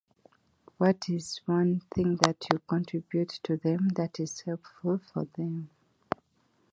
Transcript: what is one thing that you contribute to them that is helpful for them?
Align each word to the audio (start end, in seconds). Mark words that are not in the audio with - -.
what 0.79 1.07
is 1.09 1.41
one 1.45 1.81
thing 1.93 2.15
that 2.15 2.47
you 2.51 2.57
contribute 2.67 3.29
to 3.43 3.55
them 3.55 3.89
that 3.89 4.19
is 4.19 4.41
helpful 4.47 4.97
for 4.97 5.25
them? 5.37 5.69